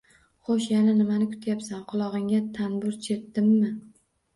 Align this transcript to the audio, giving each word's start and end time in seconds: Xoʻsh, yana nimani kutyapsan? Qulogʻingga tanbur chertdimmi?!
Xoʻsh, 0.47 0.69
yana 0.75 0.95
nimani 1.01 1.29
kutyapsan? 1.35 1.85
Qulogʻingga 1.95 2.43
tanbur 2.59 3.03
chertdimmi?! 3.09 3.77